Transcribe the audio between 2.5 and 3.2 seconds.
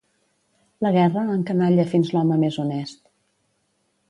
honest.